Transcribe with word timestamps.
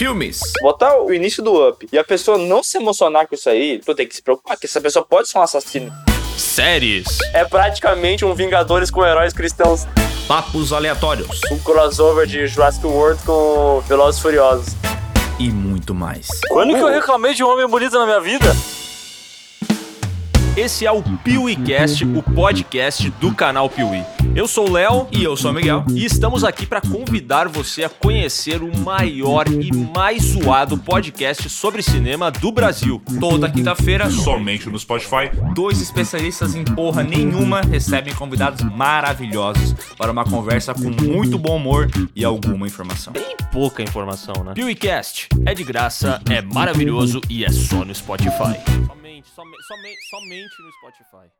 Filmes. 0.00 0.40
Botar 0.62 0.98
o 0.98 1.12
início 1.12 1.42
do 1.42 1.68
Up 1.68 1.86
e 1.92 1.98
a 1.98 2.02
pessoa 2.02 2.38
não 2.38 2.62
se 2.62 2.78
emocionar 2.78 3.28
com 3.28 3.34
isso 3.34 3.50
aí, 3.50 3.82
tu 3.84 3.94
tem 3.94 4.08
que 4.08 4.16
se 4.16 4.22
preocupar, 4.22 4.56
que 4.56 4.64
essa 4.64 4.80
pessoa 4.80 5.04
pode 5.04 5.28
ser 5.28 5.36
um 5.36 5.42
assassino. 5.42 5.92
Séries. 6.38 7.18
É 7.34 7.44
praticamente 7.44 8.24
um 8.24 8.32
Vingadores 8.32 8.90
com 8.90 9.04
heróis 9.04 9.34
cristãos. 9.34 9.86
Papos 10.26 10.72
aleatórios. 10.72 11.42
Um 11.52 11.58
crossover 11.58 12.26
de 12.26 12.46
Jurassic 12.46 12.86
World 12.86 13.22
com 13.24 13.82
Velozes 13.86 14.22
Furiosos. 14.22 14.74
E 15.38 15.50
muito 15.50 15.94
mais. 15.94 16.28
Quando 16.48 16.74
que 16.74 16.80
eu 16.80 16.88
reclamei 16.88 17.34
de 17.34 17.44
um 17.44 17.48
homem 17.50 17.68
bonito 17.68 17.98
na 17.98 18.06
minha 18.06 18.20
vida? 18.22 18.56
Esse 20.56 20.86
é 20.86 20.90
o 20.90 21.02
PeeWeeCast, 21.02 22.06
o 22.06 22.22
podcast 22.22 23.10
do 23.20 23.34
canal 23.34 23.68
Piuí. 23.68 24.02
Eu 24.40 24.48
sou 24.48 24.70
o 24.70 24.72
Léo 24.72 25.06
E 25.12 25.22
eu 25.22 25.36
sou 25.36 25.50
o 25.50 25.54
Miguel. 25.54 25.84
e 25.94 26.02
estamos 26.02 26.44
aqui 26.44 26.64
para 26.64 26.80
convidar 26.80 27.46
você 27.46 27.84
a 27.84 27.90
conhecer 27.90 28.62
o 28.62 28.74
maior 28.74 29.46
e 29.46 29.70
mais 29.70 30.22
zoado 30.22 30.78
podcast 30.78 31.50
sobre 31.50 31.82
cinema 31.82 32.30
do 32.30 32.50
Brasil. 32.50 33.02
Toda 33.20 33.50
quinta-feira, 33.50 34.10
somente 34.10 34.66
no 34.70 34.78
Spotify, 34.78 35.30
dois 35.54 35.82
especialistas 35.82 36.54
em 36.54 36.64
porra 36.64 37.02
nenhuma 37.02 37.60
recebem 37.60 38.14
convidados 38.14 38.62
maravilhosos 38.62 39.74
para 39.98 40.10
uma 40.10 40.24
conversa 40.24 40.72
com 40.72 40.88
muito 40.88 41.38
bom 41.38 41.56
humor 41.56 41.90
e 42.16 42.24
alguma 42.24 42.66
informação. 42.66 43.12
Tem 43.12 43.36
pouca 43.52 43.82
informação, 43.82 44.42
né? 44.42 44.54
PeeWeeCast 44.54 45.28
é 45.44 45.52
de 45.52 45.64
graça, 45.64 46.18
é 46.30 46.40
maravilhoso 46.40 47.20
e 47.28 47.44
é 47.44 47.50
só 47.50 47.84
no 47.84 47.94
Spotify. 47.94 48.56
Somente, 48.86 49.28
somente, 49.36 49.66
somente, 49.68 50.08
somente 50.08 50.62
no 50.62 50.72
Spotify. 50.72 51.39